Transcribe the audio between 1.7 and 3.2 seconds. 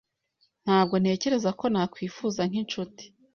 nakwifuza nk'inshuti.